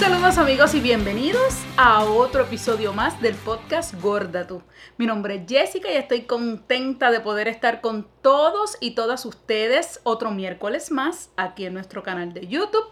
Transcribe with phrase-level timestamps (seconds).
[0.00, 4.62] Saludos amigos y bienvenidos a otro episodio más del podcast Gorda Tú.
[4.96, 10.00] Mi nombre es Jessica y estoy contenta de poder estar con todos y todas ustedes
[10.04, 12.86] otro miércoles más aquí en nuestro canal de YouTube,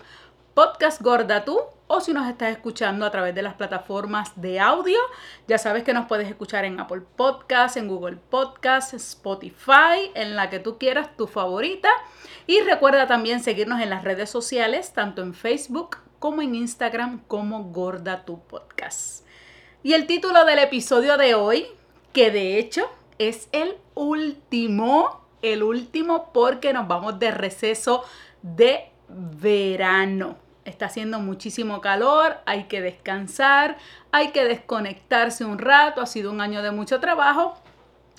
[0.53, 4.99] Podcast Gorda Tú, o si nos estás escuchando a través de las plataformas de audio,
[5.47, 10.51] ya sabes que nos puedes escuchar en Apple Podcasts, en Google Podcasts, Spotify, en la
[10.51, 11.89] que tú quieras, tu favorita.
[12.47, 17.65] Y recuerda también seguirnos en las redes sociales, tanto en Facebook como en Instagram como
[17.65, 19.25] Gorda Tu Podcast.
[19.83, 21.67] Y el título del episodio de hoy,
[22.13, 28.05] que de hecho es el último, el último porque nos vamos de receso
[28.43, 30.37] de verano.
[30.65, 33.79] Está haciendo muchísimo calor, hay que descansar,
[34.13, 37.55] hay que desconectarse un rato, ha sido un año de mucho trabajo,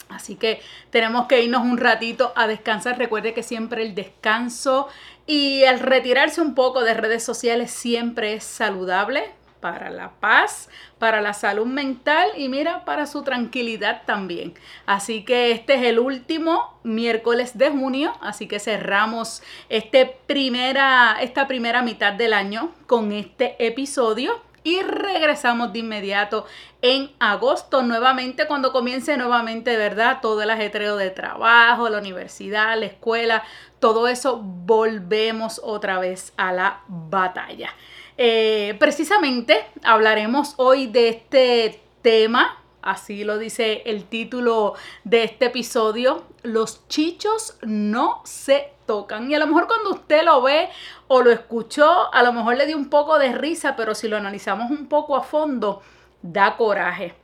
[0.09, 2.97] Así que tenemos que irnos un ratito a descansar.
[2.97, 4.87] Recuerde que siempre el descanso
[5.27, 11.21] y el retirarse un poco de redes sociales siempre es saludable para la paz, para
[11.21, 14.53] la salud mental y mira, para su tranquilidad también.
[14.85, 21.47] Así que este es el último miércoles de junio, así que cerramos este primera, esta
[21.47, 26.45] primera mitad del año con este episodio y regresamos de inmediato
[26.83, 30.19] en agosto nuevamente cuando comience nuevamente, ¿verdad?
[30.21, 33.43] Todo el ajetreo de trabajo, la universidad, la escuela,
[33.79, 37.69] todo eso volvemos otra vez a la batalla.
[38.17, 46.23] Eh, precisamente hablaremos hoy de este tema Así lo dice el título de este episodio.
[46.43, 49.29] Los chichos no se tocan.
[49.29, 50.69] Y a lo mejor cuando usted lo ve
[51.07, 54.15] o lo escuchó, a lo mejor le dio un poco de risa, pero si lo
[54.15, 55.81] analizamos un poco a fondo,
[56.21, 57.15] da coraje.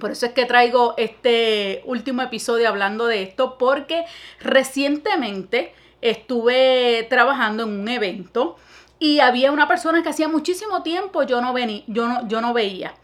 [0.00, 4.04] Por eso es que traigo este último episodio hablando de esto, porque
[4.40, 8.56] recientemente estuve trabajando en un evento
[8.98, 11.54] y había una persona que hacía muchísimo tiempo yo no,
[11.86, 12.94] yo no, yo no veía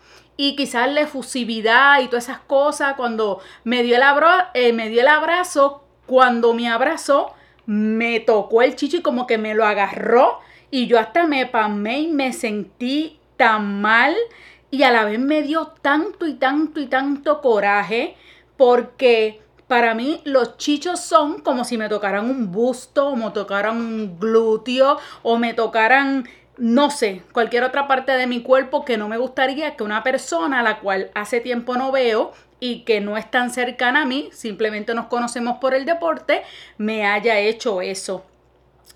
[0.40, 4.02] y quizás la efusividad y todas esas cosas, cuando me dio el,
[4.54, 7.34] eh, me dio el abrazo, cuando me abrazó,
[7.66, 10.38] me tocó el chicho y como que me lo agarró
[10.70, 14.14] y yo hasta me pamé y me sentí tan mal
[14.70, 18.14] y a la vez me dio tanto y tanto y tanto coraje
[18.56, 23.76] porque para mí los chichos son como si me tocaran un busto o me tocaran
[23.76, 29.08] un glúteo o me tocaran no sé, cualquier otra parte de mi cuerpo que no
[29.08, 33.16] me gustaría que una persona a la cual hace tiempo no veo y que no
[33.16, 36.42] es tan cercana a mí, simplemente nos conocemos por el deporte,
[36.76, 38.24] me haya hecho eso.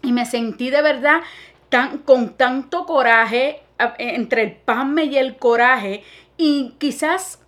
[0.02, 1.20] Y me sentí de verdad
[1.68, 3.62] tan, con tanto coraje,
[3.98, 6.02] entre el pasme y el coraje,
[6.36, 7.42] y quizás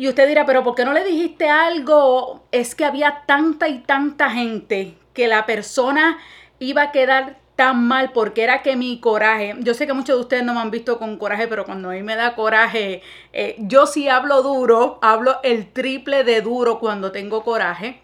[0.00, 2.42] y usted dirá, pero ¿por qué no le dijiste algo?
[2.52, 6.16] Es que había tanta y tanta gente que la persona
[6.58, 10.22] iba a quedar tan mal porque era que mi coraje, yo sé que muchos de
[10.22, 13.02] ustedes no me han visto con coraje, pero cuando a mí me da coraje,
[13.34, 18.00] eh, yo sí hablo duro, hablo el triple de duro cuando tengo coraje.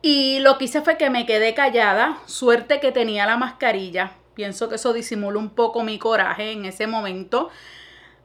[0.00, 4.68] Y lo que hice fue que me quedé callada, suerte que tenía la mascarilla, pienso
[4.68, 7.50] que eso disimula un poco mi coraje en ese momento.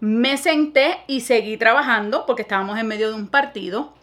[0.02, 3.96] Me senté y seguí trabajando porque estábamos en medio de un partido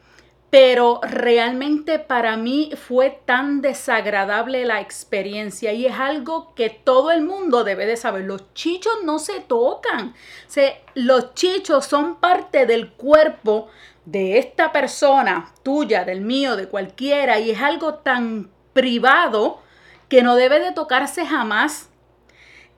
[0.50, 7.22] pero realmente para mí fue tan desagradable la experiencia y es algo que todo el
[7.22, 8.24] mundo debe de saber.
[8.24, 10.14] Los chichos no se tocan.
[10.94, 13.68] los chichos son parte del cuerpo
[14.06, 19.60] de esta persona, tuya, del mío, de cualquiera, y es algo tan privado
[20.08, 21.90] que no debe de tocarse jamás.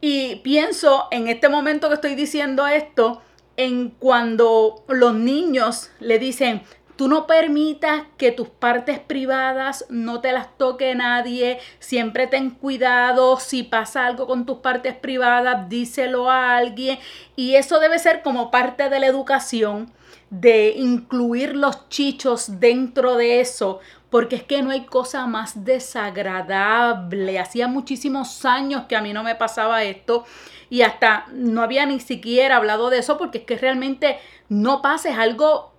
[0.00, 3.22] Y pienso en este momento que estoy diciendo esto,
[3.56, 6.62] en cuando los niños le dicen,
[7.00, 11.58] Tú no permitas que tus partes privadas no te las toque nadie.
[11.78, 13.40] Siempre ten cuidado.
[13.40, 16.98] Si pasa algo con tus partes privadas, díselo a alguien.
[17.36, 19.90] Y eso debe ser como parte de la educación,
[20.28, 23.80] de incluir los chichos dentro de eso.
[24.10, 27.38] Porque es que no hay cosa más desagradable.
[27.38, 30.26] Hacía muchísimos años que a mí no me pasaba esto
[30.68, 34.18] y hasta no había ni siquiera hablado de eso porque es que realmente
[34.50, 35.69] no pasa, es algo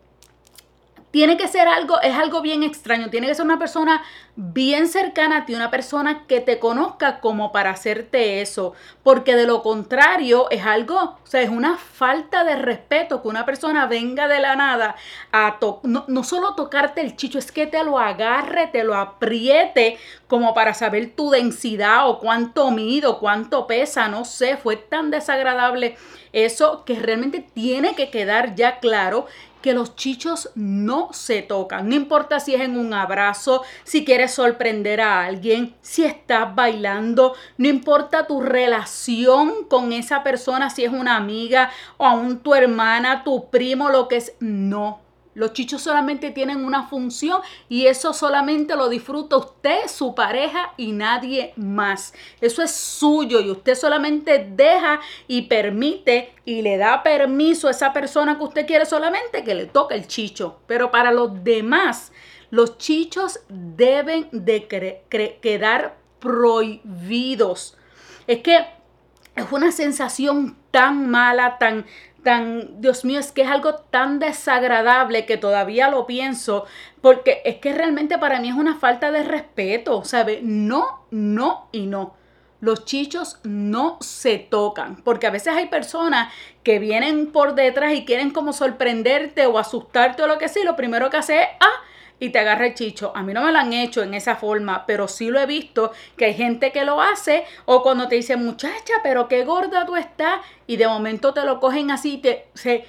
[1.12, 4.02] tiene que ser algo, es algo bien extraño, tiene que ser una persona
[4.36, 8.74] bien cercana a ti, una persona que te conozca como para hacerte eso,
[9.04, 13.46] porque de lo contrario es algo, o sea, es una falta de respeto que una
[13.46, 14.96] persona venga de la nada
[15.34, 19.98] a no, no solo tocarte el chicho, es que te lo agarre, te lo apriete
[20.28, 25.98] como para saber tu densidad o cuánto mido, cuánto pesa, no sé, fue tan desagradable
[26.34, 29.26] eso que realmente tiene que quedar ya claro
[29.62, 31.90] que los chichos no se tocan.
[31.90, 37.36] No importa si es en un abrazo, si quieres sorprender a alguien, si estás bailando,
[37.58, 43.24] no importa tu relación con esa persona, si es una amiga o aún tu hermana,
[43.24, 48.76] tu primo, lo que es, no los chichos solamente tienen una función y eso solamente
[48.76, 52.14] lo disfruta usted, su pareja y nadie más.
[52.42, 57.94] Eso es suyo y usted solamente deja y permite y le da permiso a esa
[57.94, 60.60] persona que usted quiere solamente que le toque el chicho.
[60.68, 62.12] Pero para los demás,
[62.50, 64.68] los chichos deben de
[65.42, 67.78] quedar prohibidos.
[68.28, 68.66] Es que
[69.36, 71.86] es una sensación tan mala, tan
[72.24, 76.66] tan, Dios mío, es que es algo tan desagradable que todavía lo pienso,
[77.02, 80.40] porque es que realmente para mí es una falta de respeto, ¿sabe?
[80.44, 82.16] No, no y no.
[82.60, 86.32] Los chichos no se tocan, porque a veces hay personas
[86.64, 90.76] que vienen por detrás y quieren como sorprenderte o asustarte o lo que sea, lo
[90.76, 91.82] primero que hace es, ah,
[92.22, 93.12] y te agarra el chicho.
[93.16, 95.92] A mí no me lo han hecho en esa forma, pero sí lo he visto
[96.16, 99.96] que hay gente que lo hace o cuando te dice, muchacha, pero qué gorda tú
[99.96, 102.86] estás y de momento te lo cogen así, te, se,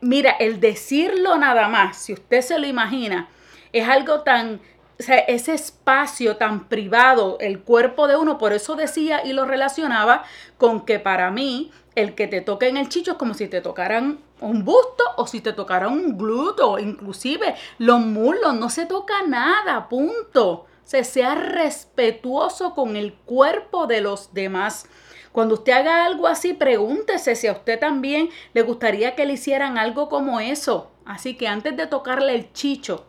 [0.00, 3.28] mira, el decirlo nada más, si usted se lo imagina,
[3.72, 4.60] es algo tan,
[4.98, 9.44] o sea, ese espacio tan privado, el cuerpo de uno, por eso decía y lo
[9.44, 10.24] relacionaba
[10.58, 13.60] con que para mí el que te toque en el chicho es como si te
[13.60, 19.22] tocaran un busto o si te tocara un glúteo, inclusive los muslos, no se toca
[19.26, 20.66] nada, punto.
[20.84, 24.86] Se sea respetuoso con el cuerpo de los demás.
[25.32, 29.78] Cuando usted haga algo así, pregúntese si a usted también le gustaría que le hicieran
[29.78, 30.92] algo como eso.
[31.04, 33.04] Así que antes de tocarle el chicho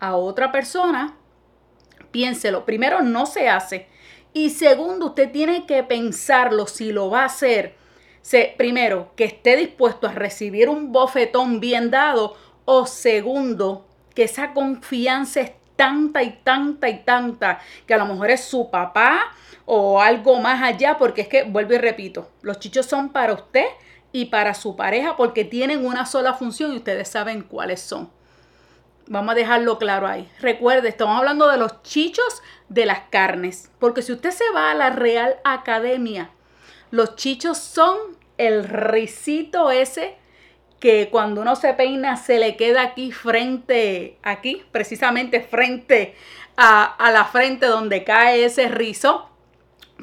[0.00, 1.16] a otra persona,
[2.10, 2.64] piénselo.
[2.64, 3.88] Primero, no se hace.
[4.32, 7.77] Y segundo, usted tiene que pensarlo si lo va a hacer
[8.56, 15.40] primero, que esté dispuesto a recibir un bofetón bien dado o segundo, que esa confianza
[15.40, 19.32] es tanta y tanta y tanta que a lo mejor es su papá
[19.64, 23.66] o algo más allá, porque es que, vuelvo y repito, los chichos son para usted
[24.10, 28.10] y para su pareja porque tienen una sola función y ustedes saben cuáles son.
[29.06, 30.28] Vamos a dejarlo claro ahí.
[30.40, 34.74] Recuerde, estamos hablando de los chichos de las carnes, porque si usted se va a
[34.74, 36.30] la Real Academia,
[36.90, 40.16] los chichos son el risito ese
[40.80, 46.14] que cuando uno se peina se le queda aquí frente, aquí, precisamente frente
[46.56, 49.28] a, la frente donde cae ese rizo,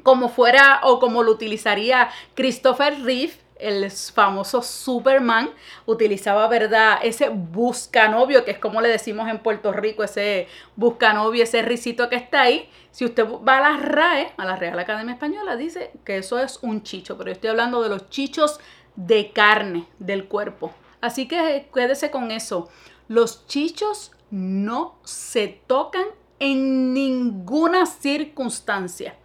[0.03, 5.49] como fuera o como lo utilizaría Christopher Reeve, el famoso Superman,
[5.85, 6.99] utilizaba, ¿verdad?
[7.03, 12.15] Ese buscanovio, que es como le decimos en Puerto Rico, ese buscanovio, ese risito que
[12.15, 12.69] está ahí.
[12.91, 16.59] Si usted va a la RAE, a la Real Academia Española, dice que eso es
[16.61, 18.59] un chicho, pero yo estoy hablando de los chichos
[18.95, 20.73] de carne del cuerpo.
[21.01, 22.69] Así que quédese con eso.
[23.07, 26.05] Los chichos no se tocan
[26.39, 29.15] en ninguna circunstancia.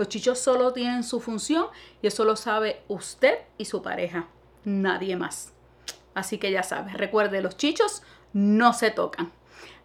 [0.00, 1.66] Los chichos solo tienen su función
[2.00, 4.28] y eso lo sabe usted y su pareja,
[4.64, 5.52] nadie más.
[6.14, 8.02] Así que ya sabes, recuerde, los chichos
[8.32, 9.30] no se tocan.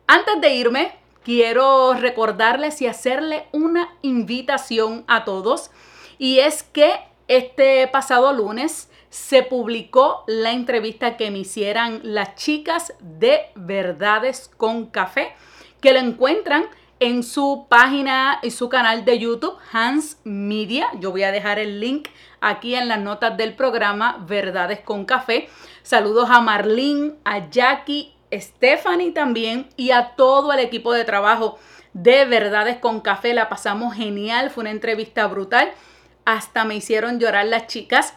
[0.07, 5.69] Antes de irme, quiero recordarles y hacerle una invitación a todos.
[6.17, 6.93] Y es que
[7.27, 14.85] este pasado lunes se publicó la entrevista que me hicieran las chicas de Verdades con
[14.85, 15.33] Café,
[15.81, 16.67] que lo encuentran
[16.99, 20.87] en su página y su canal de YouTube, Hans Media.
[20.99, 22.07] Yo voy a dejar el link
[22.41, 25.49] aquí en las notas del programa Verdades con Café.
[25.83, 31.59] Saludos a Marlene, a Jackie, Stephanie también y a todo el equipo de trabajo
[31.93, 33.33] de Verdades con Café.
[33.33, 35.71] La pasamos genial, fue una entrevista brutal.
[36.25, 38.15] Hasta me hicieron llorar las chicas.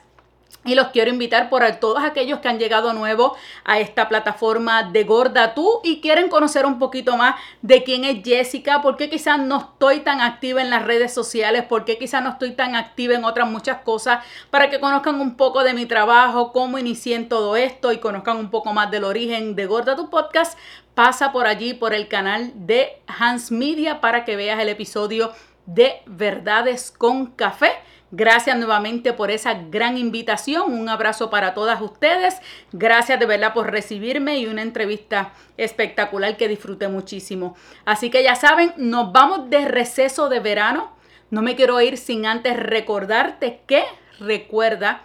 [0.69, 3.35] Y los quiero invitar por todos aquellos que han llegado nuevo
[3.65, 8.23] a esta plataforma de Gorda Tú y quieren conocer un poquito más de quién es
[8.23, 12.23] Jessica, por qué quizás no estoy tan activa en las redes sociales, por qué quizás
[12.23, 15.87] no estoy tan activa en otras muchas cosas, para que conozcan un poco de mi
[15.87, 19.97] trabajo, cómo inicié en todo esto y conozcan un poco más del origen de Gorda
[19.97, 20.59] Tu Podcast.
[20.95, 25.33] Pasa por allí, por el canal de Hans Media, para que veas el episodio
[25.65, 27.71] de Verdades con Café
[28.11, 30.73] Gracias nuevamente por esa gran invitación.
[30.73, 32.37] Un abrazo para todas ustedes.
[32.73, 37.55] Gracias de verdad por recibirme y una entrevista espectacular que disfruté muchísimo.
[37.85, 40.93] Así que ya saben, nos vamos de receso de verano.
[41.31, 43.85] No me quiero ir sin antes recordarte que
[44.19, 45.03] recuerda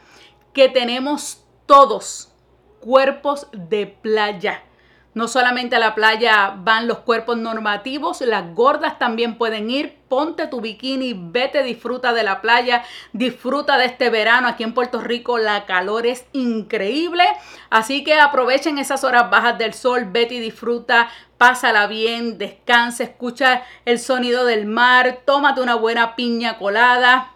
[0.53, 2.31] que tenemos todos
[2.79, 4.63] cuerpos de playa.
[5.13, 9.99] No solamente a la playa van los cuerpos normativos, las gordas también pueden ir.
[10.09, 14.47] Ponte tu bikini, vete, disfruta de la playa, disfruta de este verano.
[14.47, 17.25] Aquí en Puerto Rico la calor es increíble.
[17.69, 23.63] Así que aprovechen esas horas bajas del sol, vete y disfruta, pásala bien, descansa, escucha
[23.85, 27.32] el sonido del mar, tómate una buena piña colada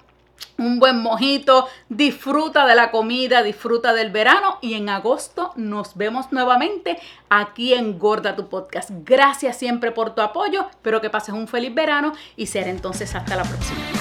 [0.57, 6.31] un buen mojito, disfruta de la comida, disfruta del verano y en agosto nos vemos
[6.31, 6.97] nuevamente
[7.29, 8.89] aquí en Gorda tu podcast.
[9.03, 13.35] Gracias siempre por tu apoyo, espero que pases un feliz verano y será entonces hasta
[13.35, 13.96] la próxima.